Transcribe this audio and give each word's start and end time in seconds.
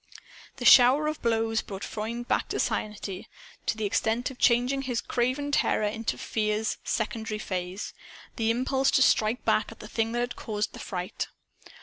The 0.55 0.65
shower 0.65 1.05
of 1.05 1.21
blows 1.21 1.61
brought 1.61 1.83
Freund 1.83 2.27
back 2.27 2.47
to 2.49 2.59
sanity, 2.59 3.27
to 3.67 3.77
the 3.77 3.85
extent 3.85 4.31
of 4.31 4.39
changing 4.39 4.81
his 4.81 4.99
craven 4.99 5.51
terror 5.51 5.85
into 5.85 6.17
Fear's 6.17 6.79
secondary 6.83 7.37
phase 7.37 7.93
the 8.35 8.49
impulse 8.49 8.89
to 8.97 9.03
strike 9.03 9.45
back 9.45 9.71
at 9.71 9.77
the 9.79 9.87
thing 9.87 10.13
that 10.13 10.21
had 10.21 10.35
caused 10.35 10.73
the 10.73 10.79
fright. 10.79 11.27